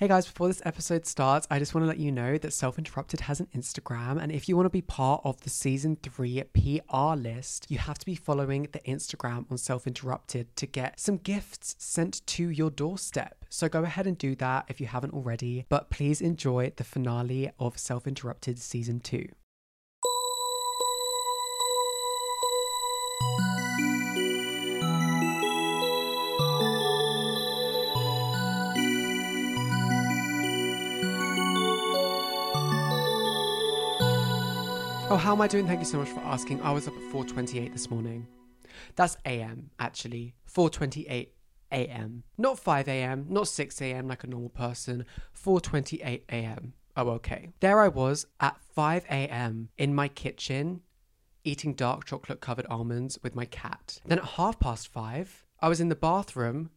[0.00, 2.78] Hey guys, before this episode starts, I just want to let you know that Self
[2.78, 4.18] Interrupted has an Instagram.
[4.18, 7.98] And if you want to be part of the season three PR list, you have
[7.98, 12.70] to be following the Instagram on Self Interrupted to get some gifts sent to your
[12.70, 13.44] doorstep.
[13.50, 15.66] So go ahead and do that if you haven't already.
[15.68, 19.28] But please enjoy the finale of Self Interrupted season two.
[35.12, 35.66] Oh, how am I doing?
[35.66, 36.62] Thank you so much for asking.
[36.62, 38.28] I was up at 4:28 this morning.
[38.94, 40.36] That's AM actually.
[40.46, 41.30] 4:28
[41.72, 42.22] AM.
[42.38, 45.04] Not 5 AM, not 6 AM like a normal person.
[45.32, 46.74] 4:28 AM.
[46.96, 47.48] Oh, okay.
[47.58, 50.82] There I was at 5 AM in my kitchen
[51.42, 53.98] eating dark chocolate covered almonds with my cat.
[54.06, 56.70] Then at half past 5, I was in the bathroom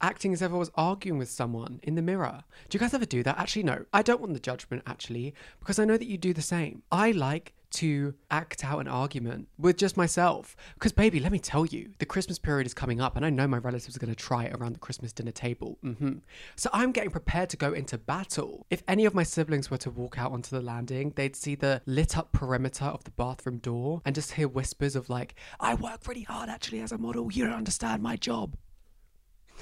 [0.00, 2.44] acting as if I was arguing with someone in the mirror.
[2.68, 3.38] Do you guys ever do that?
[3.38, 3.86] Actually, no.
[3.92, 6.82] I don't want the judgment, actually, because I know that you do the same.
[6.92, 10.56] I like to act out an argument with just myself.
[10.74, 13.46] Because, baby, let me tell you, the Christmas period is coming up, and I know
[13.46, 15.78] my relatives are going to try it around the Christmas dinner table.
[15.82, 16.18] hmm
[16.56, 18.66] So I'm getting prepared to go into battle.
[18.70, 21.82] If any of my siblings were to walk out onto the landing, they'd see the
[21.86, 26.06] lit up perimeter of the bathroom door and just hear whispers of, like, I work
[26.06, 27.30] really hard actually as a model.
[27.32, 28.56] You don't understand my job.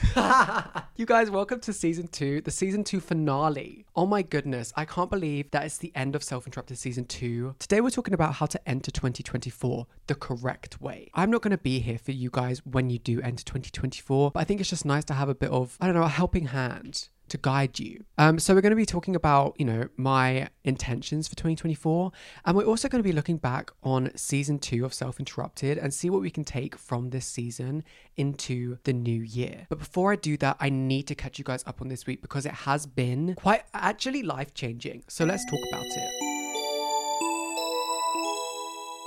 [0.96, 3.86] you guys, welcome to season two, the season two finale.
[3.94, 7.54] Oh my goodness, I can't believe that it's the end of Self Interrupted season two.
[7.58, 11.10] Today, we're talking about how to enter 2024 the correct way.
[11.14, 14.40] I'm not going to be here for you guys when you do enter 2024, but
[14.40, 16.46] I think it's just nice to have a bit of, I don't know, a helping
[16.46, 18.04] hand to guide you.
[18.18, 22.12] Um, so we're going to be talking about, you know, my intentions for 2024,
[22.44, 25.92] and we're also going to be looking back on season two of Self Interrupted and
[25.92, 27.84] see what we can take from this season
[28.16, 29.66] into the new year.
[29.68, 32.22] But before I do that, I need to catch you guys up on this week
[32.22, 35.04] because it has been quite actually life changing.
[35.08, 36.23] So let's talk about it.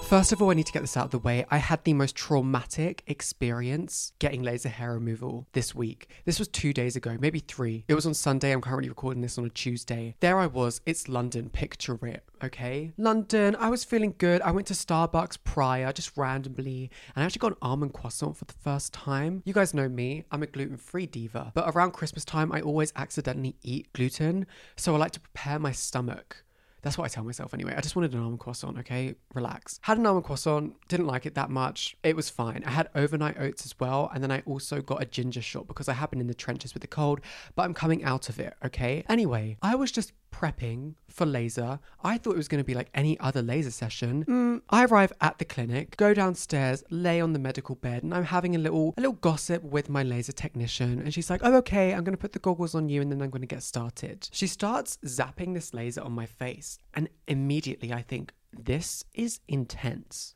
[0.07, 1.45] First of all, I need to get this out of the way.
[1.51, 6.09] I had the most traumatic experience getting laser hair removal this week.
[6.23, 7.83] This was two days ago, maybe three.
[7.89, 8.53] It was on Sunday.
[8.53, 10.15] I'm currently recording this on a Tuesday.
[10.21, 10.79] There I was.
[10.85, 11.49] It's London.
[11.49, 12.93] Picture it, okay?
[12.97, 13.57] London.
[13.57, 14.41] I was feeling good.
[14.43, 18.45] I went to Starbucks prior, just randomly, and I actually got an almond croissant for
[18.45, 19.43] the first time.
[19.43, 20.23] You guys know me.
[20.31, 21.51] I'm a gluten free diva.
[21.53, 24.47] But around Christmas time, I always accidentally eat gluten.
[24.77, 26.45] So I like to prepare my stomach
[26.87, 27.73] that's what I tell myself anyway.
[27.75, 29.15] I just wanted an almond croissant, okay?
[29.33, 29.79] Relax.
[29.83, 31.97] Had an almond croissant, didn't like it that much.
[32.01, 32.63] It was fine.
[32.65, 35.89] I had overnight oats as well, and then I also got a ginger shot because
[35.89, 37.19] I have been in the trenches with the cold,
[37.55, 39.03] but I'm coming out of it, okay?
[39.09, 41.79] Anyway, I was just prepping for laser.
[42.03, 44.23] I thought it was going to be like any other laser session.
[44.25, 48.25] Mm, I arrive at the clinic, go downstairs, lay on the medical bed, and I'm
[48.25, 50.99] having a little a little gossip with my laser technician.
[50.99, 53.21] And she's like, "Oh, okay, I'm going to put the goggles on you, and then
[53.21, 57.91] I'm going to get started." She starts zapping this laser on my face, and immediately
[57.91, 60.35] I think this is intense.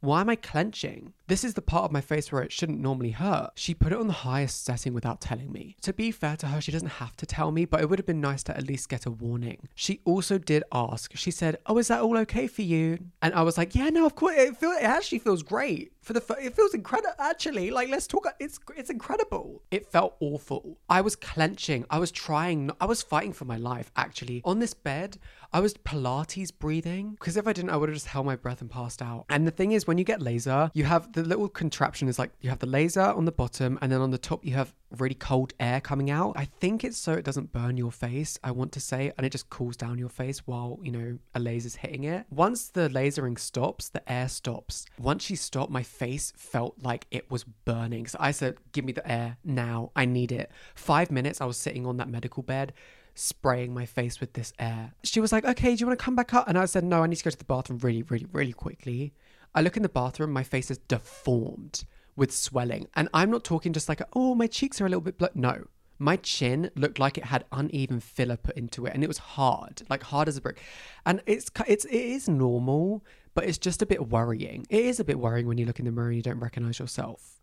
[0.00, 1.12] Why am I clenching?
[1.26, 3.50] This is the part of my face where it shouldn't normally hurt.
[3.56, 5.76] She put it on the highest setting without telling me.
[5.82, 8.06] To be fair to her, she doesn't have to tell me, but it would have
[8.06, 9.68] been nice to at least get a warning.
[9.74, 11.16] She also did ask.
[11.16, 14.06] She said, "Oh, is that all okay for you?" And I was like, "Yeah, no,
[14.06, 14.36] of course.
[14.36, 17.70] It it actually feels great." For the first, it feels incredible actually.
[17.70, 19.60] Like let's talk it's it's incredible.
[19.70, 20.78] It felt awful.
[20.88, 21.84] I was clenching.
[21.90, 24.40] I was trying I was fighting for my life actually.
[24.46, 25.18] On this bed,
[25.52, 28.62] I was pilates breathing because if I didn't I would have just held my breath
[28.62, 29.26] and passed out.
[29.28, 32.30] And the thing is when you get laser, you have the little contraption is like
[32.40, 35.14] you have the laser on the bottom and then on the top you have really
[35.14, 36.32] cold air coming out.
[36.36, 39.30] I think it's so it doesn't burn your face, I want to say, and it
[39.30, 42.26] just cools down your face while, you know, a laser's hitting it.
[42.30, 44.86] Once the lasering stops, the air stops.
[44.98, 48.06] Once she stopped, my face felt like it was burning.
[48.06, 49.90] So I said, Give me the air now.
[49.96, 50.50] I need it.
[50.74, 52.72] Five minutes, I was sitting on that medical bed
[53.18, 54.92] spraying my face with this air.
[55.02, 56.46] She was like, okay, do you want to come back up?
[56.46, 59.12] And I said, no, I need to go to the bathroom really, really, really quickly.
[59.54, 61.84] I look in the bathroom, my face is deformed
[62.14, 62.88] with swelling.
[62.94, 65.32] And I'm not talking just like, oh, my cheeks are a little bit blood.
[65.34, 65.64] No.
[65.98, 69.82] My chin looked like it had uneven filler put into it and it was hard,
[69.90, 70.60] like hard as a brick.
[71.04, 73.04] And it's it's it is normal,
[73.34, 74.66] but it's just a bit worrying.
[74.70, 76.78] It is a bit worrying when you look in the mirror and you don't recognize
[76.78, 77.40] yourself.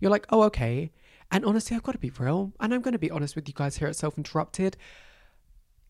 [0.00, 0.92] You're like, "Oh, okay."
[1.30, 2.52] And honestly, I've got to be real.
[2.60, 4.76] And I'm going to be honest with you guys here at Self Interrupted.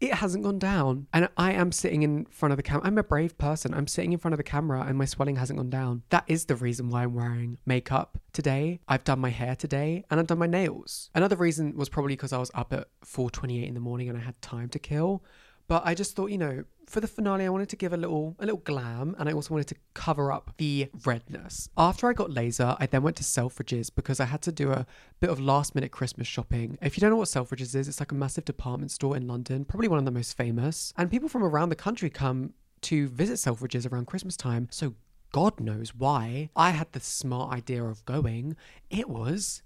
[0.00, 1.08] It hasn't gone down.
[1.12, 2.86] And I am sitting in front of the camera.
[2.86, 3.74] I'm a brave person.
[3.74, 6.02] I'm sitting in front of the camera and my swelling hasn't gone down.
[6.10, 8.80] That is the reason why I'm wearing makeup today.
[8.86, 11.10] I've done my hair today and I've done my nails.
[11.14, 14.20] Another reason was probably because I was up at 4:28 in the morning and I
[14.20, 15.24] had time to kill.
[15.68, 18.34] But I just thought, you know, for the finale, I wanted to give a little
[18.38, 21.68] a little glam, and I also wanted to cover up the redness.
[21.76, 24.86] After I got laser, I then went to Selfridges because I had to do a
[25.20, 26.78] bit of last minute Christmas shopping.
[26.80, 29.66] If you don't know what Selfridges is, it's like a massive department store in London,
[29.66, 33.34] probably one of the most famous, and people from around the country come to visit
[33.34, 34.68] Selfridges around Christmas time.
[34.70, 34.94] So
[35.32, 38.56] God knows why I had the smart idea of going.
[38.88, 39.62] It was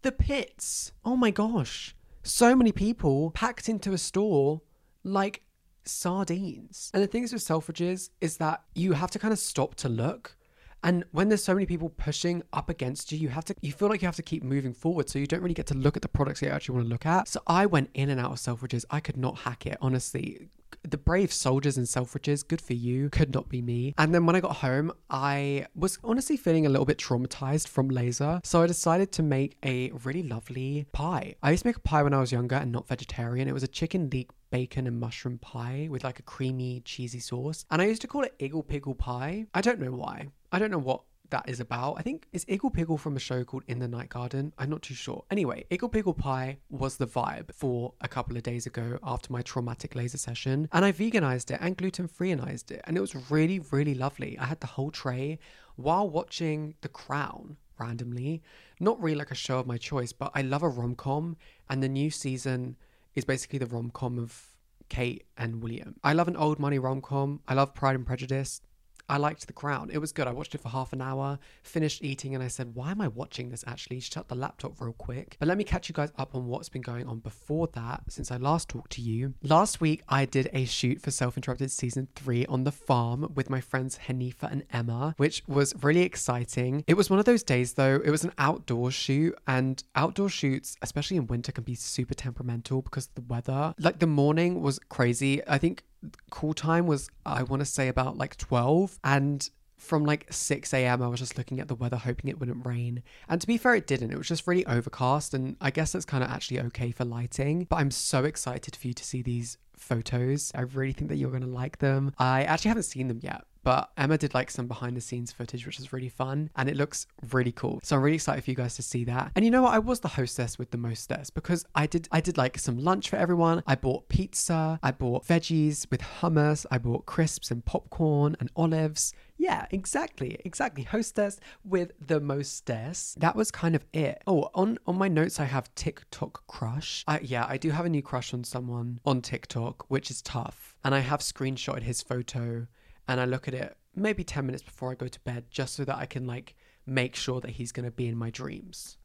[0.00, 0.92] the pits.
[1.04, 1.94] Oh my gosh.
[2.22, 4.62] So many people packed into a store
[5.04, 5.42] like
[5.84, 6.90] sardines.
[6.94, 10.36] And the things with Selfridges is that you have to kind of stop to look.
[10.84, 13.88] And when there's so many people pushing up against you, you have to you feel
[13.88, 15.08] like you have to keep moving forward.
[15.08, 16.90] So you don't really get to look at the products that you actually want to
[16.90, 17.26] look at.
[17.26, 18.84] So I went in and out of Selfridges.
[18.90, 20.48] I could not hack it, honestly
[20.82, 23.94] the brave soldiers in Selfridges, good for you, could not be me.
[23.98, 27.88] And then when I got home, I was honestly feeling a little bit traumatized from
[27.88, 28.40] laser.
[28.44, 31.36] So I decided to make a really lovely pie.
[31.42, 33.48] I used to make a pie when I was younger and not vegetarian.
[33.48, 37.64] It was a chicken leek bacon and mushroom pie with like a creamy, cheesy sauce.
[37.72, 39.46] And I used to call it Iggle Piggle Pie.
[39.52, 40.28] I don't know why.
[40.54, 41.94] I don't know what that is about.
[41.98, 44.52] I think it's Iggle Piggle from a show called In the Night Garden.
[44.56, 45.24] I'm not too sure.
[45.28, 49.42] Anyway, Iggle Piggle Pie was the vibe for a couple of days ago after my
[49.42, 50.68] traumatic laser session.
[50.70, 52.82] And I veganized it and gluten freeized it.
[52.84, 54.38] And it was really, really lovely.
[54.38, 55.40] I had the whole tray
[55.74, 58.40] while watching The Crown randomly.
[58.78, 61.36] Not really like a show of my choice, but I love a rom com.
[61.68, 62.76] And the new season
[63.16, 64.50] is basically the rom com of
[64.88, 65.96] Kate and William.
[66.04, 67.40] I love an old money rom com.
[67.48, 68.60] I love Pride and Prejudice.
[69.08, 69.90] I liked The Crown.
[69.92, 70.26] It was good.
[70.26, 73.08] I watched it for half an hour, finished eating, and I said, Why am I
[73.08, 74.00] watching this actually?
[74.00, 75.36] Shut the laptop real quick.
[75.38, 78.30] But let me catch you guys up on what's been going on before that since
[78.30, 79.34] I last talked to you.
[79.42, 83.50] Last week, I did a shoot for Self Interrupted Season 3 on the farm with
[83.50, 86.84] my friends Hanifa and Emma, which was really exciting.
[86.86, 90.76] It was one of those days, though, it was an outdoor shoot, and outdoor shoots,
[90.82, 93.74] especially in winter, can be super temperamental because of the weather.
[93.78, 95.46] Like the morning was crazy.
[95.46, 95.84] I think
[96.30, 101.02] call time was I want to say about like 12 and from like 6 a.m.
[101.02, 103.02] I was just looking at the weather hoping it wouldn't rain.
[103.28, 104.12] And to be fair it didn't.
[104.12, 107.66] It was just really overcast and I guess that's kind of actually okay for lighting,
[107.68, 110.50] but I'm so excited for you to see these photos.
[110.54, 112.12] I really think that you're going to like them.
[112.18, 115.66] I actually haven't seen them yet, but Emma did like some behind the scenes footage,
[115.66, 117.80] which is really fun and it looks really cool.
[117.82, 119.32] So I'm really excited for you guys to see that.
[119.34, 119.74] And you know what?
[119.74, 123.08] I was the hostess with the mostess because I did I did like some lunch
[123.10, 123.62] for everyone.
[123.66, 129.12] I bought pizza, I bought veggies with hummus, I bought crisps and popcorn and olives.
[129.36, 130.84] Yeah, exactly, exactly.
[130.84, 133.16] Hostess with the mostess.
[133.18, 134.22] That was kind of it.
[134.26, 137.04] Oh, on on my notes I have TikTok crush.
[137.06, 140.76] I, yeah, I do have a new crush on someone on TikTok, which is tough.
[140.84, 142.66] And I have screenshotted his photo
[143.08, 145.84] and I look at it maybe 10 minutes before I go to bed just so
[145.84, 146.54] that I can like
[146.86, 148.98] make sure that he's to be in my dreams.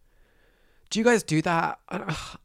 [0.89, 1.79] Do you guys do that?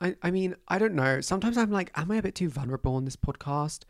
[0.01, 1.21] I, I mean, I don't know.
[1.23, 3.81] Sometimes I'm like, am I a bit too vulnerable on this podcast?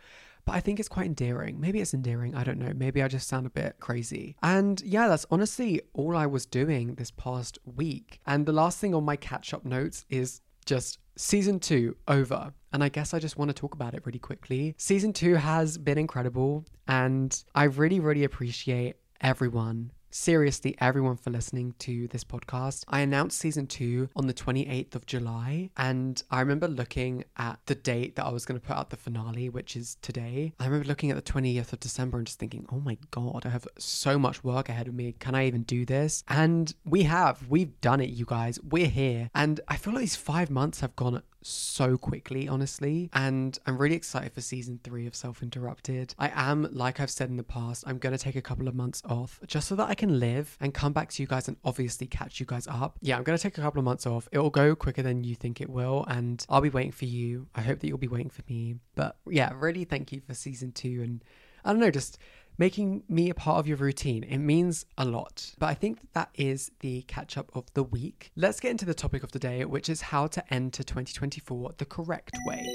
[0.45, 1.61] But I think it's quite endearing.
[1.61, 2.35] Maybe it's endearing.
[2.35, 2.73] I don't know.
[2.75, 4.37] Maybe I just sound a bit crazy.
[4.43, 8.21] And yeah, that's honestly all I was doing this past week.
[8.27, 12.53] And the last thing on my catch up notes is just season two over.
[12.73, 14.75] And I guess I just want to talk about it really quickly.
[14.79, 21.75] Season two has been incredible, and I really, really appreciate everyone seriously everyone for listening
[21.77, 22.85] to this podcast.
[22.87, 27.75] I announced season two on the 28th of July, and I remember looking at the
[27.75, 30.55] date that I was going to put out the finale, which is today.
[30.61, 33.49] I remember looking at the 20th of December and just thinking, oh my God, I
[33.49, 35.17] have so much work ahead of me.
[35.19, 36.23] Can I even do this?
[36.29, 38.61] And we have, we've done it, you guys.
[38.63, 39.31] We're here.
[39.35, 43.11] And I feel like these five months have gone so quickly, honestly.
[43.13, 46.15] And I'm really excited for season three of Self Interrupted.
[46.19, 48.75] I am, like I've said in the past, I'm going to take a couple of
[48.75, 51.57] months off just so that I can live and come back to you guys and
[51.65, 52.97] obviously catch you guys up.
[53.03, 54.29] Yeah, I'm going to take a couple of months off.
[54.33, 56.05] It will go quicker than you think it will.
[56.09, 57.47] And I'll be waiting for you.
[57.55, 58.77] I hope that you'll be waiting for me.
[58.95, 61.03] But yeah, really thank you for season two.
[61.03, 61.23] And
[61.65, 62.19] I don't know, just
[62.59, 64.23] making me a part of your routine.
[64.25, 65.55] It means a lot.
[65.59, 68.33] But I think that, is the catch up of the week.
[68.37, 71.85] Let's get into the topic of the day, which is how to enter 2024 the
[71.85, 72.67] correct way.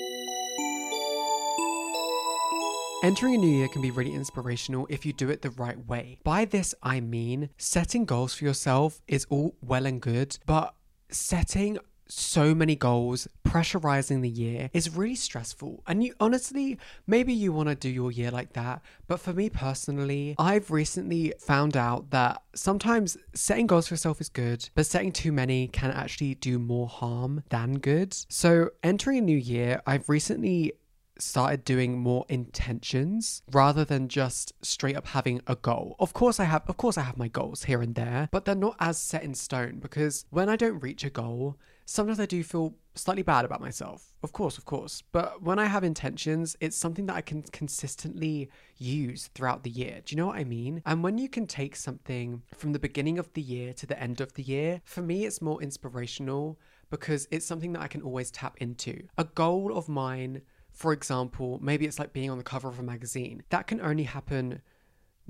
[3.01, 6.19] Entering a new year can be really inspirational if you do it the right way.
[6.25, 10.75] By this, I mean setting goals for yourself is all well and good, but
[11.09, 11.77] setting
[12.09, 15.83] so many goals, pressurizing the year is really stressful.
[15.87, 18.81] And you honestly, maybe you want to do your year like that.
[19.07, 24.29] But for me personally, I've recently found out that sometimes setting goals for yourself is
[24.29, 28.15] good, but setting too many can actually do more harm than good.
[28.29, 30.73] So entering a new year, I've recently
[31.21, 35.95] started doing more intentions rather than just straight up having a goal.
[35.99, 38.55] Of course I have of course I have my goals here and there, but they're
[38.55, 41.57] not as set in stone because when I don't reach a goal,
[41.89, 44.13] sometimes I do feel slightly bad about myself.
[44.21, 45.01] Of course, of course.
[45.11, 50.01] But when I have intentions, it's something that I can consistently use throughout the year.
[50.05, 50.83] Do you know what I mean?
[50.85, 54.21] And when you can take something from the beginning of the year to the end
[54.21, 56.59] of the year, for me it's more inspirational
[56.91, 59.07] because it's something that I can always tap into.
[59.17, 60.41] A goal of mine
[60.71, 63.43] for example, maybe it's like being on the cover of a magazine.
[63.49, 64.61] That can only happen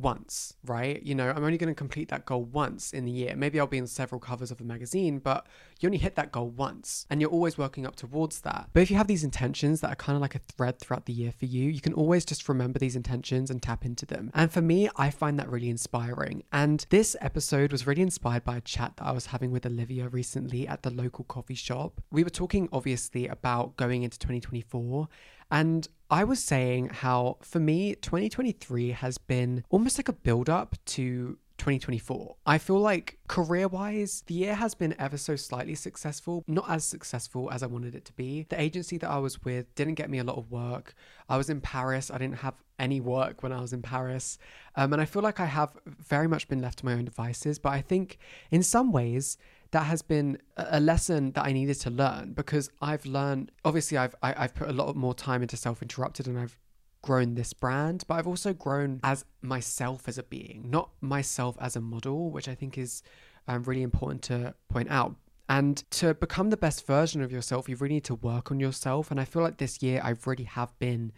[0.01, 1.01] once, right?
[1.03, 3.35] You know, I'm only going to complete that goal once in the year.
[3.35, 5.47] Maybe I'll be in several covers of a magazine, but
[5.79, 8.69] you only hit that goal once and you're always working up towards that.
[8.73, 11.13] But if you have these intentions that are kind of like a thread throughout the
[11.13, 14.31] year for you, you can always just remember these intentions and tap into them.
[14.33, 16.43] And for me, I find that really inspiring.
[16.51, 20.07] And this episode was really inspired by a chat that I was having with Olivia
[20.07, 22.01] recently at the local coffee shop.
[22.11, 25.07] We were talking obviously about going into 2024
[25.51, 30.75] and I was saying how for me, 2023 has been almost like a build up
[30.87, 32.35] to 2024.
[32.45, 36.83] I feel like career wise, the year has been ever so slightly successful, not as
[36.83, 38.47] successful as I wanted it to be.
[38.49, 40.95] The agency that I was with didn't get me a lot of work.
[41.27, 44.39] I was in Paris, I didn't have any work when I was in Paris.
[44.75, 47.59] Um, and I feel like I have very much been left to my own devices.
[47.59, 48.17] But I think
[48.49, 49.37] in some ways,
[49.71, 54.15] that has been a lesson that I needed to learn because I've learned obviously I've
[54.23, 56.57] I, have i have put a lot more time into self interrupted and I've
[57.01, 61.75] grown this brand but I've also grown as myself as a being not myself as
[61.75, 63.03] a model which I think is
[63.49, 65.15] um, really important to point out.
[65.49, 69.09] And to become the best version of yourself you really need to work on yourself.
[69.09, 71.11] And I feel like this year I really have been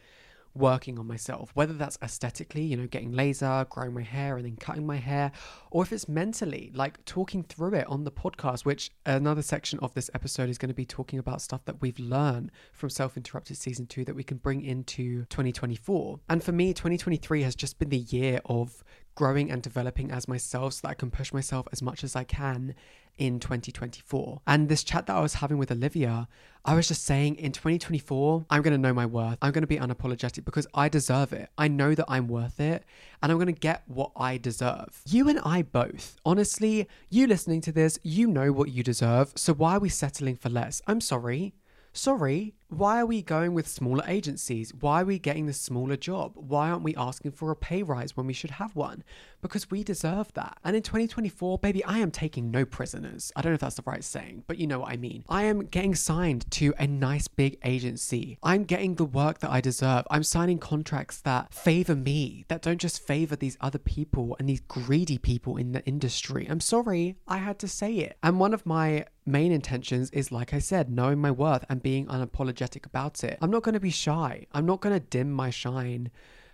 [0.53, 4.55] working on myself, whether that's aesthetically, you know, getting laser, growing my hair, and then
[4.55, 5.31] cutting my hair,
[5.69, 9.93] or if it's mentally, like talking through it on the podcast, which another section of
[9.93, 13.57] this episode is going to be talking about stuff that we've learned from Self Interrupted
[13.57, 16.19] Season 2 that we can bring into 2024.
[16.29, 18.83] And for me, 2023 has just been the year of
[19.15, 22.23] growing and developing as myself so that I can push myself as much as I
[22.23, 22.75] can
[23.17, 24.41] in 2024.
[24.47, 26.27] And this chat that I was having with Olivia,
[26.63, 29.37] I was just saying in 2024, I'm going to know my worth.
[29.41, 31.49] I'm going to be unapologetic because I deserve it.
[31.57, 32.83] I know that I'm worth it
[33.21, 35.01] and I'm going to get what I deserve.
[35.07, 36.17] You and I both.
[36.25, 39.33] Honestly, you listening to this, you know what you deserve.
[39.35, 40.81] So why are we settling for less?
[40.87, 41.53] I'm sorry.
[41.93, 44.73] Sorry, why are we going with smaller agencies?
[44.73, 46.31] Why are we getting the smaller job?
[46.35, 49.03] Why aren't we asking for a pay rise when we should have one?
[49.41, 50.57] Because we deserve that.
[50.63, 53.29] And in 2024, baby, I am taking no prisoners.
[53.35, 55.25] I don't know if that's the right saying, but you know what I mean.
[55.27, 58.37] I am getting signed to a nice big agency.
[58.41, 60.07] I'm getting the work that I deserve.
[60.09, 64.61] I'm signing contracts that favor me, that don't just favor these other people and these
[64.61, 66.47] greedy people in the industry.
[66.49, 68.17] I'm sorry, I had to say it.
[68.23, 72.07] And one of my main intentions is, like I said, knowing my worth and being
[72.07, 73.37] unapologetic about it.
[73.41, 74.45] I'm not going to be shy.
[74.51, 76.11] I'm not going to dim my shine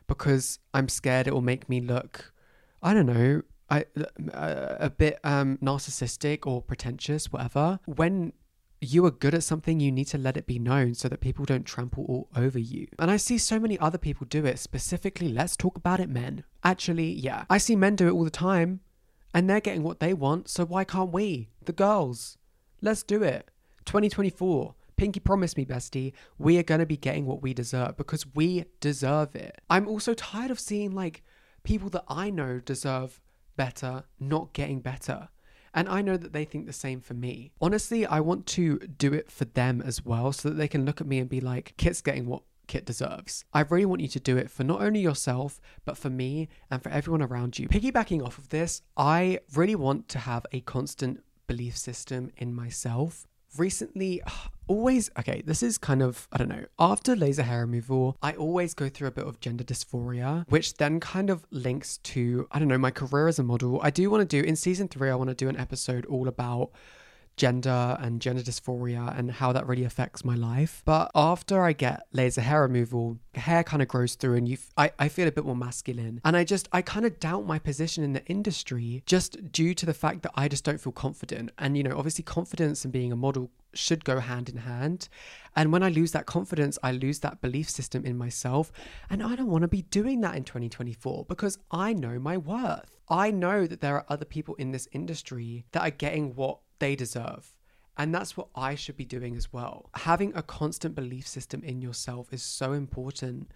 [0.08, 2.34] because I'm scared it will make me look,
[2.82, 3.86] I don't know, I,
[4.34, 7.80] uh, a bit um, narcissistic or pretentious, whatever.
[7.86, 8.34] When
[8.80, 11.44] you are good at something, you need to let it be known so that people
[11.46, 12.88] don't trample all over you.
[13.00, 14.60] And I see so many other people do it.
[14.60, 16.44] Specifically, let's talk about it, men.
[16.64, 18.80] Actually, yeah, I see men do it all the time
[19.34, 22.38] and they're getting what they want, so why can't we, the girls?
[22.82, 23.52] Let's do it.
[23.86, 24.74] 2024.
[24.98, 28.66] Pinky promise me, bestie, we are going to be getting what we deserve because we
[28.80, 29.62] deserve it.
[29.70, 31.24] I'm also tired of seeing like
[31.63, 33.22] people that I know deserve
[33.56, 35.30] better not getting better.
[35.74, 37.51] And I know that they think the same for me.
[37.62, 41.00] Honestly, I want to do it for them as well so that they can look
[41.00, 43.46] at me and be like, Kit's getting what Kit deserves.
[43.54, 46.82] I really want you to do it for not only yourself, but for me and
[46.82, 47.68] for everyone around you.
[47.68, 53.26] Piggybacking off of this, I really want to have a constant belief system in myself.
[53.58, 54.22] Recently,
[54.68, 58.74] always, okay, this is kind of, I don't know, after laser hair removal, I always
[58.74, 62.68] go through a bit of gender dysphoria, which then kind of links to, I don't
[62.68, 63.80] know, my career as a model.
[63.82, 66.27] I do want to do, in season three, I want to do an episode all
[66.27, 66.72] about
[67.38, 70.82] gender and gender dysphoria and how that really affects my life.
[70.86, 74.74] But after I get laser hair removal, hair kind of grows through and you f-
[74.75, 76.20] I, I feel a bit more masculine.
[76.25, 79.86] And I just I kind of doubt my position in the industry just due to
[79.86, 81.51] the fact that I just don't feel confident.
[81.58, 85.08] And you know, obviously confidence and being a model should go hand in hand.
[85.56, 88.72] And when I lose that confidence, I lose that belief system in myself.
[89.10, 92.98] And I don't want to be doing that in 2024 because I know my worth.
[93.10, 96.96] I know that there are other people in this industry that are getting what they
[96.96, 97.53] deserve.
[97.98, 99.89] And that's what I should be doing as well.
[99.96, 103.51] Having a constant belief system in yourself is so important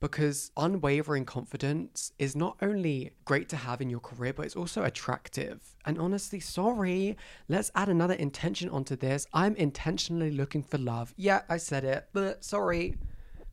[0.00, 4.84] because unwavering confidence is not only great to have in your career, but it's also
[4.84, 5.74] attractive.
[5.86, 7.16] And honestly, sorry,
[7.48, 9.26] let's add another intention onto this.
[9.32, 11.14] I'm intentionally looking for love.
[11.16, 12.96] Yeah, I said it, but sorry.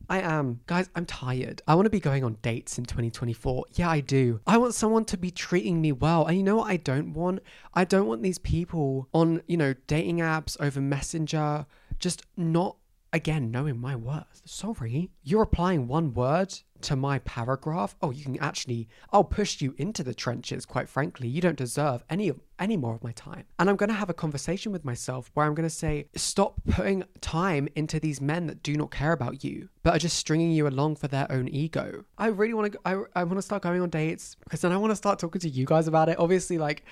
[0.08, 0.60] I am.
[0.66, 1.62] Guys, I'm tired.
[1.66, 3.66] I want to be going on dates in 2024.
[3.74, 4.40] Yeah, I do.
[4.46, 6.26] I want someone to be treating me well.
[6.26, 7.40] And you know what I don't want?
[7.74, 11.66] I don't want these people on, you know, dating apps over Messenger
[11.98, 12.76] just not
[13.14, 14.42] again knowing my worth.
[14.44, 16.52] Sorry, you're applying one word
[16.82, 17.96] to my paragraph.
[18.02, 21.28] Oh, you can actually I'll push you into the trenches, quite frankly.
[21.28, 23.44] You don't deserve any of any more of my time.
[23.58, 26.60] And I'm going to have a conversation with myself where I'm going to say, stop
[26.68, 30.52] putting time into these men that do not care about you, but are just stringing
[30.52, 32.04] you along for their own ego.
[32.18, 34.76] I really want to I I want to start going on dates because then I
[34.76, 36.18] want to start talking to you guys about it.
[36.18, 36.84] Obviously like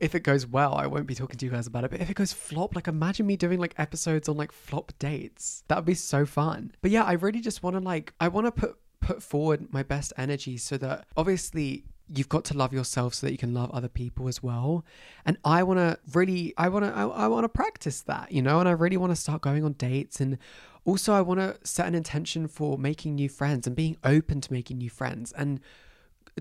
[0.00, 1.90] if it goes well, I won't be talking to you guys about it.
[1.90, 5.64] But if it goes flop, like imagine me doing like episodes on like flop dates.
[5.68, 6.72] That would be so fun.
[6.82, 9.82] But yeah, I really just want to like I want to put put forward my
[9.82, 13.70] best energy so that obviously you've got to love yourself so that you can love
[13.70, 14.84] other people as well.
[15.24, 18.42] And I want to really I want to I, I want to practice that, you
[18.42, 20.38] know, and I really want to start going on dates and
[20.84, 24.52] also I want to set an intention for making new friends and being open to
[24.52, 25.60] making new friends and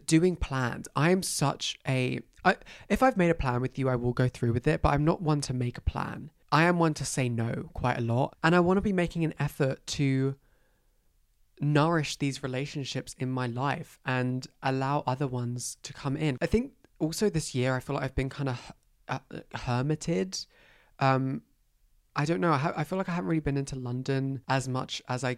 [0.05, 0.87] doing plans.
[0.95, 2.55] I am such a I,
[2.87, 5.05] if I've made a plan with you, I will go through with it, but I'm
[5.05, 6.31] not one to make a plan.
[6.51, 9.23] I am one to say no quite a lot, and I want to be making
[9.23, 10.35] an effort to
[11.61, 16.37] nourish these relationships in my life and allow other ones to come in.
[16.41, 18.71] I think also this year I feel like I've been kind of
[19.07, 19.19] uh,
[19.53, 20.37] hermited.
[20.99, 21.41] Um,
[22.15, 22.53] I don't know.
[22.53, 25.37] I, ha- I feel like I haven't really been into London as much as I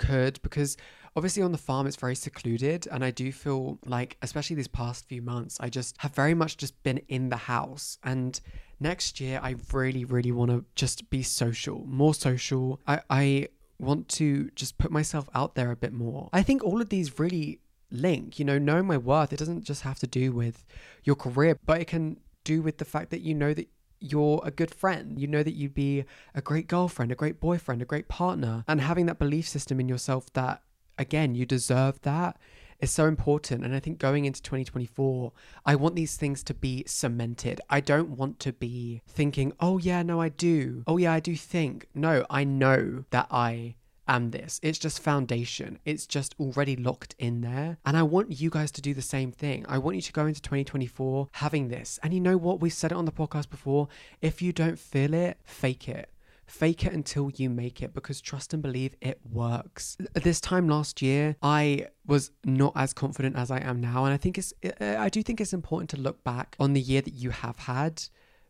[0.00, 0.76] could because
[1.14, 5.06] obviously on the farm it's very secluded and i do feel like especially these past
[5.06, 7.98] few months i just have very much just been in the house.
[8.02, 8.40] And
[8.80, 12.80] next year i really really want to just be social more social.
[12.86, 16.28] I i want to just put myself out there a bit more.
[16.34, 19.82] I think all of these really link you know knowing my worth it doesn't just
[19.82, 20.64] have to do with
[21.02, 23.68] your career but it can do with the fact that you know that
[24.00, 25.18] you're a good friend.
[25.20, 26.04] You know that you'd be
[26.34, 28.64] a great girlfriend, a great boyfriend, a great partner.
[28.66, 30.62] And having that belief system in yourself that
[30.98, 32.36] again, you deserve that
[32.80, 33.64] is so important.
[33.64, 35.32] And I think going into 2024,
[35.64, 37.60] I want these things to be cemented.
[37.68, 40.82] I don't want to be thinking, oh, yeah, no, I do.
[40.86, 41.88] Oh, yeah, I do think.
[41.94, 43.76] No, I know that I
[44.14, 44.60] am this.
[44.62, 45.78] It's just foundation.
[45.84, 47.78] It's just already locked in there.
[47.86, 49.64] And I want you guys to do the same thing.
[49.68, 51.98] I want you to go into 2024 having this.
[52.02, 52.60] And you know what?
[52.60, 53.88] We said it on the podcast before.
[54.20, 56.10] If you don't feel it, fake it.
[56.46, 59.96] Fake it until you make it because trust and believe it works.
[60.14, 64.04] This time last year, I was not as confident as I am now.
[64.04, 67.02] And I think it's, I do think it's important to look back on the year
[67.02, 68.02] that you have had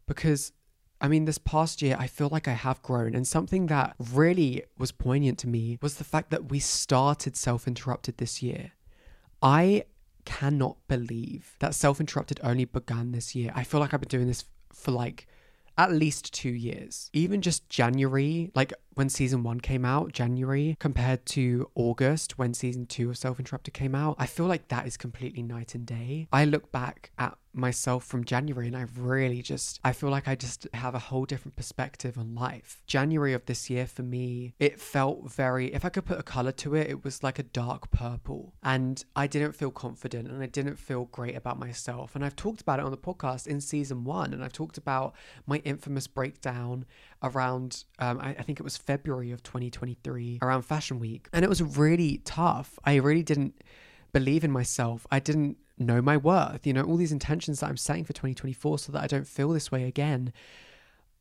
[0.06, 0.52] because
[1.00, 3.14] I mean, this past year, I feel like I have grown.
[3.14, 7.66] And something that really was poignant to me was the fact that we started Self
[7.66, 8.72] Interrupted this year.
[9.42, 9.84] I
[10.26, 13.50] cannot believe that Self Interrupted only began this year.
[13.54, 15.26] I feel like I've been doing this for like
[15.78, 17.08] at least two years.
[17.14, 22.84] Even just January, like when season one came out, January, compared to August when season
[22.84, 26.28] two of Self Interrupted came out, I feel like that is completely night and day.
[26.30, 30.34] I look back at myself from January and I really just I feel like I
[30.34, 32.82] just have a whole different perspective on life.
[32.86, 36.52] January of this year for me, it felt very if I could put a color
[36.52, 38.54] to it, it was like a dark purple.
[38.62, 42.14] And I didn't feel confident and I didn't feel great about myself.
[42.14, 45.14] And I've talked about it on the podcast in season 1 and I've talked about
[45.46, 46.84] my infamous breakdown
[47.22, 51.28] around um, I, I think it was February of 2023 around Fashion Week.
[51.32, 52.78] And it was really tough.
[52.84, 53.62] I really didn't
[54.12, 55.06] believe in myself.
[55.10, 58.78] I didn't know my worth, you know, all these intentions that I'm setting for 2024
[58.78, 60.32] so that I don't feel this way again.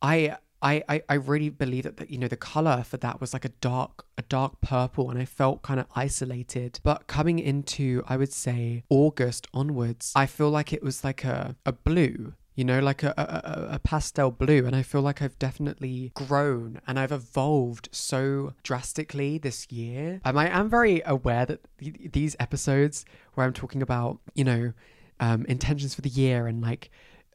[0.02, 3.46] I I, I, really believe that, that you know the color for that was like
[3.46, 8.18] a dark a dark purple and I felt kind of isolated but coming into I
[8.18, 12.80] would say August onwards I feel like it was like a, a blue you know,
[12.80, 14.66] like a, a, a, pastel blue.
[14.66, 20.20] And I feel like I've definitely grown and I've evolved so drastically this year.
[20.24, 24.72] Um, I am very aware that th- these episodes where I'm talking about, you know,
[25.20, 26.90] um, intentions for the year and like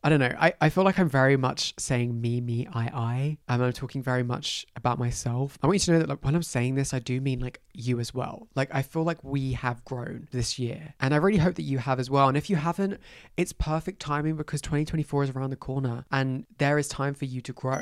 [0.05, 0.35] I don't know.
[0.39, 3.37] I, I feel like I'm very much saying me, me, I, I.
[3.49, 5.57] Um, I'm talking very much about myself.
[5.63, 7.59] I want you to know that like when I'm saying this, I do mean like
[7.73, 8.47] you as well.
[8.53, 10.93] Like I feel like we have grown this year.
[10.99, 12.27] And I really hope that you have as well.
[12.27, 12.99] And if you haven't,
[13.35, 17.41] it's perfect timing because 2024 is around the corner and there is time for you
[17.41, 17.81] to grow.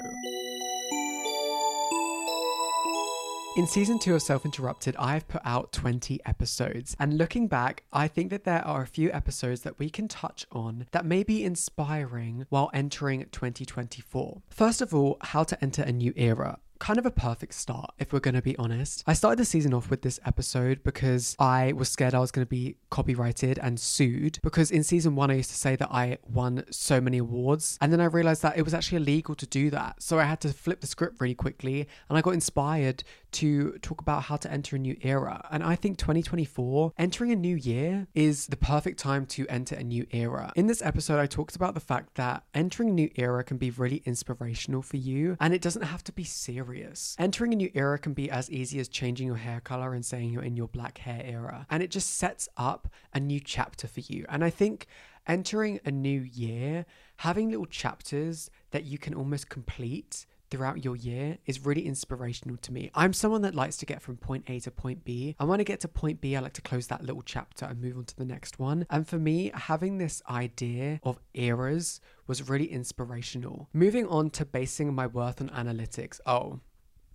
[3.55, 6.95] In season two of Self Interrupted, I've put out 20 episodes.
[6.99, 10.47] And looking back, I think that there are a few episodes that we can touch
[10.51, 14.41] on that may be inspiring while entering 2024.
[14.49, 18.11] First of all, how to enter a new era kind of a perfect start, if
[18.11, 19.05] we're going to be honest.
[19.07, 22.45] I started the season off with this episode because I was scared I was going
[22.45, 24.39] to be copyrighted and sued.
[24.43, 27.77] Because in season one, I used to say that I won so many awards.
[27.79, 30.03] And then I realized that it was actually illegal to do that.
[30.03, 31.87] So I had to flip the script really quickly.
[32.09, 35.47] And I got inspired to talk about how to enter a new era.
[35.51, 39.83] And I think 2024, entering a new year, is the perfect time to enter a
[39.83, 40.51] new era.
[40.55, 43.71] In this episode, I talked about the fact that entering a new era can be
[43.71, 47.15] really inspirational for you and it doesn't have to be serious.
[47.19, 50.31] Entering a new era can be as easy as changing your hair color and saying
[50.31, 51.65] you're in your black hair era.
[51.69, 54.25] And it just sets up a new chapter for you.
[54.29, 54.87] And I think
[55.27, 56.85] entering a new year,
[57.17, 62.71] having little chapters that you can almost complete throughout your year is really inspirational to
[62.71, 62.91] me.
[62.93, 65.35] I'm someone that likes to get from point A to point B.
[65.39, 67.81] And when I get to point B, I like to close that little chapter and
[67.81, 68.85] move on to the next one.
[68.91, 73.67] And for me, having this idea of eras was really inspirational.
[73.73, 76.19] Moving on to basing my worth on analytics.
[76.27, 76.59] Oh,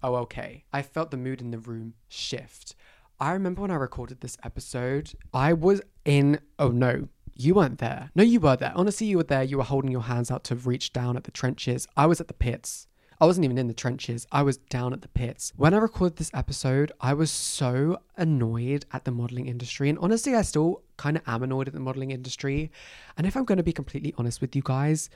[0.02, 0.64] oh, okay.
[0.72, 2.74] I felt the mood in the room shift.
[3.20, 8.10] I remember when I recorded this episode, I was in, oh no, you weren't there.
[8.16, 8.72] No, you were there.
[8.74, 9.44] Honestly, you were there.
[9.44, 11.86] You were holding your hands out to reach down at the trenches.
[11.96, 12.88] I was at the pits.
[13.20, 14.28] I wasn't even in the trenches.
[14.30, 15.52] I was down at the pits.
[15.56, 19.88] When I recorded this episode, I was so annoyed at the modeling industry.
[19.88, 22.70] And honestly, I still kind of am annoyed at the modeling industry.
[23.16, 25.10] And if I'm going to be completely honest with you guys,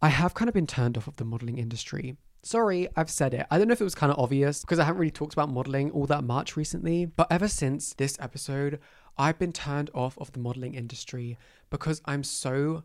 [0.00, 2.16] I have kind of been turned off of the modeling industry.
[2.42, 3.46] Sorry, I've said it.
[3.50, 5.50] I don't know if it was kind of obvious because I haven't really talked about
[5.50, 7.04] modeling all that much recently.
[7.04, 8.80] But ever since this episode,
[9.18, 11.36] I've been turned off of the modeling industry
[11.68, 12.84] because I'm so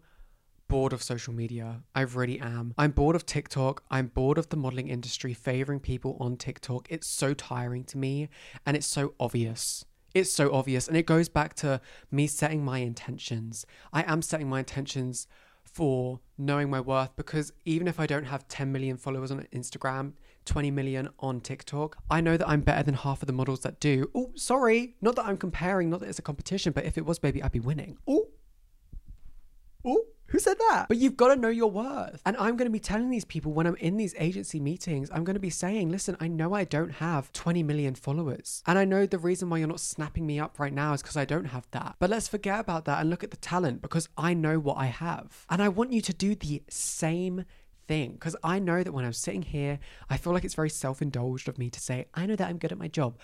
[0.70, 1.82] bored of social media.
[1.94, 2.74] I really am.
[2.78, 3.84] I'm bored of TikTok.
[3.92, 6.88] I'm bored of the modeling industry favoring people on TikTok.
[6.90, 8.30] It's so tiring to me
[8.66, 9.84] and it's so obvious.
[10.14, 10.88] It's so obvious.
[10.88, 13.66] And it goes back to me setting my intentions.
[13.92, 15.28] I am setting my intentions
[15.66, 20.14] for knowing my worth because even if I don't have 10 million followers on Instagram,
[20.46, 23.80] 20 million on TikTok, I know that I'm better than half of the models that
[23.80, 24.10] do.
[24.16, 24.96] Oh, sorry.
[25.02, 27.52] Not that I'm comparing, not that it's a competition, but if it was, baby, I'd
[27.52, 27.98] be winning.
[28.08, 28.28] Oh,
[29.84, 30.06] oh.
[30.30, 30.88] Who said that?
[30.88, 32.22] But you've got to know your worth.
[32.26, 35.24] And I'm going to be telling these people when I'm in these agency meetings, I'm
[35.24, 38.64] going to be saying, listen, I know I don't have 20 million followers.
[38.68, 41.18] And I know the reason why you're not snapping me up right now is because
[41.18, 41.96] I don't have that.
[42.00, 44.86] But let's forget about that and look at the talent because I know what I
[44.86, 45.46] have.
[45.50, 47.46] And I want you to do the same
[47.88, 51.02] thing because I know that when I'm sitting here, I feel like it's very self
[51.02, 53.18] indulged of me to say, I know that I'm good at my job.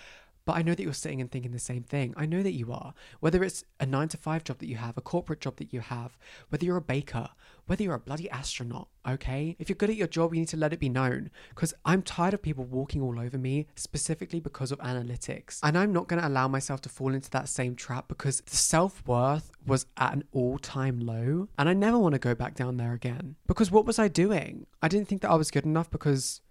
[0.45, 2.13] But I know that you're sitting and thinking the same thing.
[2.15, 2.93] I know that you are.
[3.19, 5.79] Whether it's a nine to five job that you have, a corporate job that you
[5.81, 6.17] have,
[6.49, 7.29] whether you're a baker,
[7.65, 9.55] whether you're a bloody astronaut, okay?
[9.57, 11.31] If you're good at your job, you need to let it be known.
[11.49, 15.59] Because I'm tired of people walking all over me specifically because of analytics.
[15.63, 18.55] And I'm not going to allow myself to fall into that same trap because the
[18.55, 21.47] self worth was at an all time low.
[21.57, 23.35] And I never want to go back down there again.
[23.47, 24.67] Because what was I doing?
[24.81, 26.41] I didn't think that I was good enough because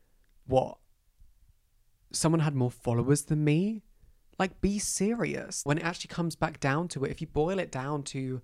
[0.46, 0.78] what?
[2.14, 3.82] Someone had more followers than me.
[4.38, 5.62] Like, be serious.
[5.64, 8.42] When it actually comes back down to it, if you boil it down to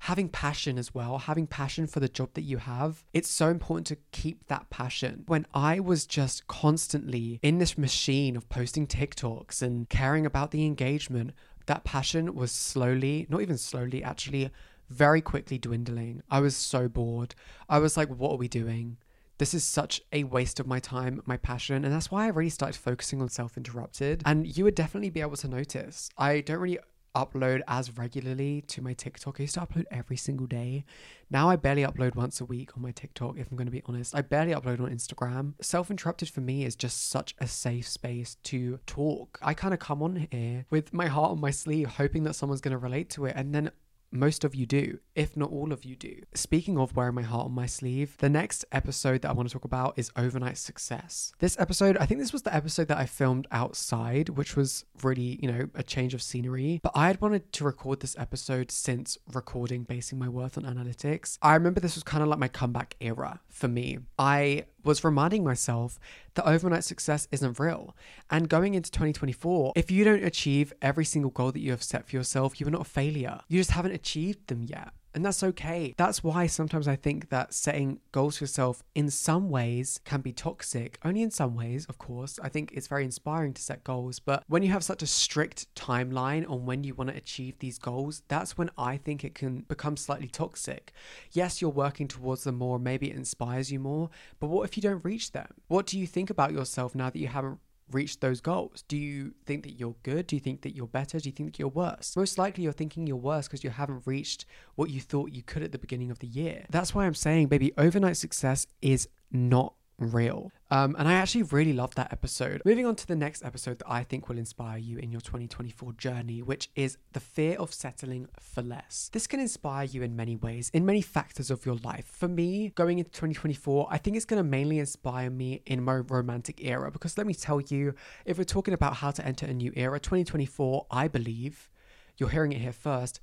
[0.00, 3.86] having passion as well, having passion for the job that you have, it's so important
[3.88, 5.24] to keep that passion.
[5.26, 10.64] When I was just constantly in this machine of posting TikToks and caring about the
[10.64, 11.32] engagement,
[11.66, 14.50] that passion was slowly, not even slowly, actually
[14.88, 16.22] very quickly dwindling.
[16.30, 17.34] I was so bored.
[17.68, 18.98] I was like, what are we doing?
[19.38, 22.50] This is such a waste of my time, my passion, and that's why I really
[22.50, 24.22] started focusing on self interrupted.
[24.24, 26.08] And you would definitely be able to notice.
[26.16, 26.78] I don't really
[27.16, 29.40] upload as regularly to my TikTok.
[29.40, 30.84] I used to upload every single day.
[31.30, 33.82] Now I barely upload once a week on my TikTok, if I'm going to be
[33.86, 34.14] honest.
[34.14, 35.54] I barely upload on Instagram.
[35.60, 39.38] Self interrupted for me is just such a safe space to talk.
[39.42, 42.60] I kind of come on here with my heart on my sleeve, hoping that someone's
[42.60, 43.34] going to relate to it.
[43.34, 43.70] And then
[44.18, 46.22] most of you do, if not all of you do.
[46.34, 49.52] Speaking of wearing my heart on my sleeve, the next episode that I want to
[49.52, 51.32] talk about is overnight success.
[51.38, 55.38] This episode, I think this was the episode that I filmed outside, which was really,
[55.42, 56.80] you know, a change of scenery.
[56.82, 61.38] But I had wanted to record this episode since recording Basing My Worth on Analytics.
[61.42, 63.98] I remember this was kind of like my comeback era for me.
[64.18, 65.98] I was reminding myself
[66.34, 67.96] that overnight success isn't real.
[68.30, 72.08] And going into 2024, if you don't achieve every single goal that you have set
[72.08, 73.40] for yourself, you are not a failure.
[73.48, 74.05] You just haven't achieved
[74.46, 74.92] them yet.
[75.16, 75.94] And that's okay.
[75.96, 80.30] That's why sometimes I think that setting goals for yourself in some ways can be
[80.30, 80.98] toxic.
[81.02, 82.38] Only in some ways, of course.
[82.42, 84.18] I think it's very inspiring to set goals.
[84.18, 87.78] But when you have such a strict timeline on when you want to achieve these
[87.78, 90.92] goals, that's when I think it can become slightly toxic.
[91.32, 92.78] Yes, you're working towards them more.
[92.78, 94.10] Maybe it inspires you more.
[94.38, 95.48] But what if you don't reach them?
[95.68, 98.84] What do you think about yourself now that you haven't reached those goals?
[98.88, 100.26] Do you think that you're good?
[100.26, 101.18] Do you think that you're better?
[101.18, 102.16] Do you think that you're worse?
[102.16, 105.62] Most likely you're thinking you're worse because you haven't reached what you thought you could
[105.62, 106.64] at the beginning of the year.
[106.70, 110.50] That's why I'm saying, baby, overnight success is not real.
[110.70, 112.60] Um, and I actually really loved that episode.
[112.64, 115.92] Moving on to the next episode that I think will inspire you in your 2024
[115.92, 119.08] journey, which is the fear of settling for less.
[119.12, 122.06] This can inspire you in many ways, in many factors of your life.
[122.06, 125.96] For me, going into 2024, I think it's going to mainly inspire me in my
[125.96, 129.54] romantic era because let me tell you, if we're talking about how to enter a
[129.54, 131.70] new era, 2024, I believe,
[132.18, 133.20] you're hearing it here first,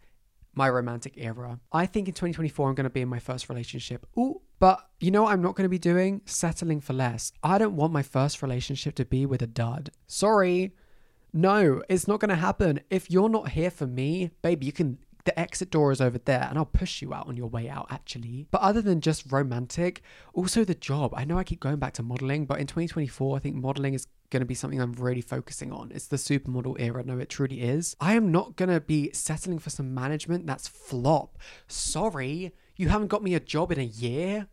[0.56, 1.60] my romantic era.
[1.72, 4.06] I think in 2024, I'm going to be in my first relationship.
[4.18, 6.22] Ooh, but you know what I'm not going to be doing?
[6.26, 7.32] Settling for less.
[7.44, 9.92] I don't want my first relationship to be with a dud.
[10.08, 10.74] Sorry.
[11.34, 12.80] No, it's not going to happen.
[12.90, 16.48] If you're not here for me, baby, you can the exit door is over there
[16.50, 18.48] and I'll push you out on your way out actually.
[18.52, 20.02] But other than just romantic,
[20.34, 21.14] also the job.
[21.16, 24.08] I know I keep going back to modeling, but in 2024, I think modeling is
[24.34, 25.92] going to be something I'm really focusing on.
[25.94, 27.04] It's the supermodel era.
[27.06, 27.96] No, it truly is.
[28.02, 31.38] I am not going to be settling for some management that's flop.
[31.68, 34.48] Sorry, you haven't got me a job in a year.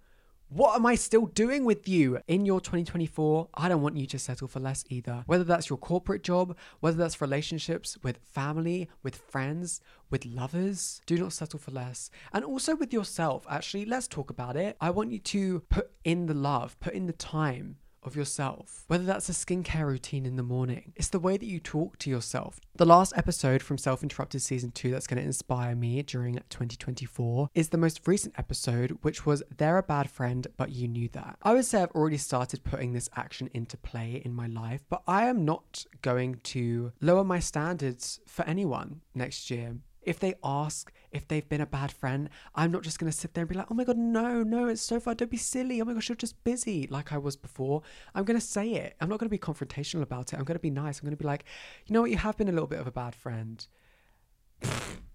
[0.50, 3.48] What am I still doing with you in your 2024?
[3.54, 5.22] I don't want you to settle for less either.
[5.26, 11.16] Whether that's your corporate job, whether that's relationships with family, with friends, with lovers, do
[11.16, 12.10] not settle for less.
[12.32, 14.76] And also with yourself, actually, let's talk about it.
[14.80, 19.04] I want you to put in the love, put in the time of yourself, whether
[19.04, 20.92] that's a skincare routine in the morning.
[20.96, 22.60] It's the way that you talk to yourself.
[22.76, 27.50] The last episode from Self Interrupted Season 2 that's going to inspire me during 2024
[27.54, 31.36] is the most recent episode, which was They're a Bad Friend, but You Knew That.
[31.42, 35.02] I would say I've already started putting this action into play in my life, but
[35.06, 40.92] I am not going to lower my standards for anyone next year if they ask
[41.12, 43.56] if they've been a bad friend, I'm not just going to sit there and be
[43.56, 45.14] like, oh my God, no, no, it's so far.
[45.14, 45.80] Don't be silly.
[45.80, 47.82] Oh my gosh, you're just busy like I was before.
[48.14, 48.96] I'm going to say it.
[49.00, 50.38] I'm not going to be confrontational about it.
[50.38, 50.98] I'm going to be nice.
[50.98, 51.44] I'm going to be like,
[51.86, 52.10] you know what?
[52.10, 53.66] You have been a little bit of a bad friend.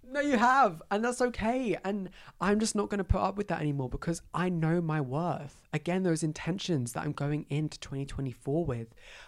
[0.10, 0.82] No, you have.
[0.92, 1.78] And that's okay.
[1.84, 5.02] And I'm just not going to put up with that anymore because I know my
[5.02, 5.58] worth.
[5.74, 8.88] Again, those intentions that I'm going into 2024 with,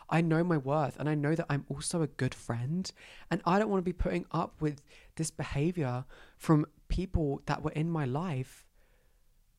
[0.09, 2.91] I know my worth and I know that I'm also a good friend.
[3.31, 4.81] And I don't want to be putting up with
[5.15, 6.05] this behavior
[6.37, 8.63] from people that were in my life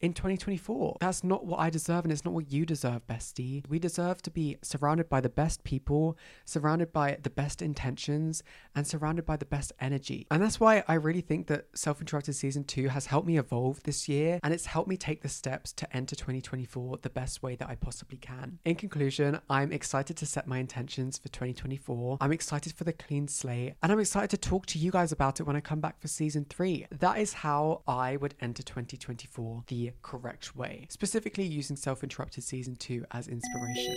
[0.01, 0.99] in 2024.
[1.01, 3.67] That's not what I deserve, and it's not what you deserve, bestie.
[3.69, 8.43] We deserve to be surrounded by the best people, surrounded by the best intentions,
[8.75, 10.27] and surrounded by the best energy.
[10.31, 13.83] And that's why I really think that Self Interrupted Season 2 has helped me evolve
[13.83, 17.57] this year, and it's helped me take the steps to enter 2024 the best way
[17.57, 18.59] that I possibly can.
[18.65, 22.19] In conclusion, I'm excited to set my intentions for 2024.
[22.21, 25.41] I'm excited for the clean slate, and I'm excited to talk to you guys about
[25.41, 26.87] it when I come back for Season 3.
[26.91, 32.77] That is how I would enter 2024 the correct way, specifically using Self Interrupted Season
[32.77, 33.97] 2 as inspiration.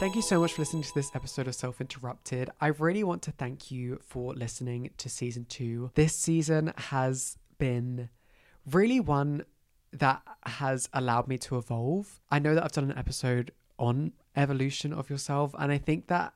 [0.00, 2.50] Thank you so much for listening to this episode of Self Interrupted.
[2.60, 5.92] I really want to thank you for listening to season two.
[5.94, 8.08] This season has been
[8.68, 9.44] really one
[9.92, 12.20] that has allowed me to evolve.
[12.30, 16.34] I know that I've done an episode on evolution of yourself, and I think that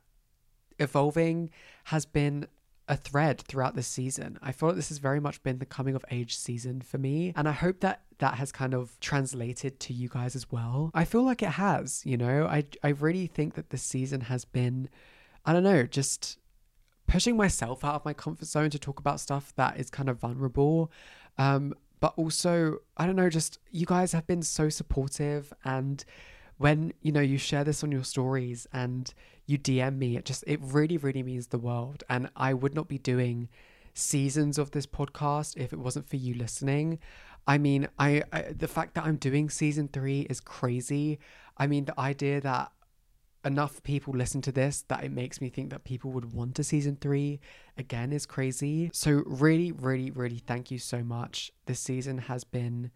[0.78, 1.50] evolving
[1.84, 2.46] has been
[2.88, 4.38] a thread throughout this season.
[4.42, 7.32] I feel like this has very much been the coming of age season for me,
[7.36, 10.90] and I hope that that has kind of translated to you guys as well.
[10.94, 12.46] I feel like it has, you know.
[12.46, 14.88] I I really think that this season has been
[15.44, 16.38] I don't know, just
[17.06, 20.18] pushing myself out of my comfort zone to talk about stuff that is kind of
[20.18, 20.90] vulnerable.
[21.38, 26.04] Um but also, I don't know, just you guys have been so supportive and
[26.58, 29.12] when you know you share this on your stories and
[29.46, 32.04] you DM me, it just it really really means the world.
[32.08, 33.48] And I would not be doing
[33.94, 36.98] seasons of this podcast if it wasn't for you listening.
[37.46, 41.18] I mean, I, I the fact that I'm doing season 3 is crazy.
[41.56, 42.72] I mean, the idea that
[43.46, 46.64] enough people listen to this that it makes me think that people would want a
[46.64, 47.40] season three
[47.78, 48.90] again is crazy.
[48.92, 51.52] So, really, really, really thank you so much.
[51.66, 52.90] This season has been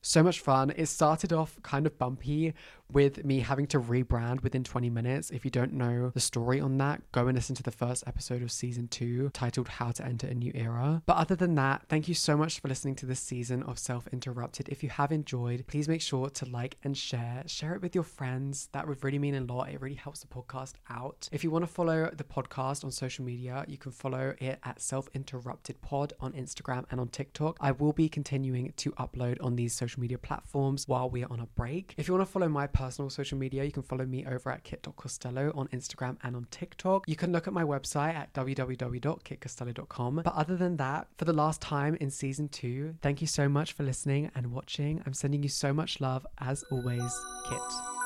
[0.00, 0.72] so much fun.
[0.76, 2.54] It started off kind of bumpy
[2.92, 5.30] with me having to rebrand within 20 minutes.
[5.30, 8.42] If you don't know the story on that, go and listen to the first episode
[8.42, 11.02] of season two titled How to Enter a New Era.
[11.06, 14.06] But other than that, thank you so much for listening to this season of Self
[14.08, 14.68] Interrupted.
[14.68, 17.42] If you have enjoyed, please make sure to like and share.
[17.46, 18.68] Share it with your friends.
[18.72, 19.70] That would really mean a lot.
[19.70, 21.28] It really helps the podcast out.
[21.32, 24.80] If you want to follow the podcast on social media, you can follow it at
[24.80, 27.56] Self Interrupted Pod on Instagram and on TikTok.
[27.60, 31.40] I will be continuing to upload on these social media platforms while we are on
[31.40, 31.94] a break.
[31.96, 34.62] If you want to follow my personal social media, you can follow me over at
[34.62, 37.08] kit.costello on Instagram and on TikTok.
[37.08, 40.20] You can look at my website at www.kitcostello.com.
[40.24, 43.72] But other than that, for the last time in season two, thank you so much
[43.72, 45.02] for listening and watching.
[45.06, 48.05] I'm sending you so much love, as always, Kit.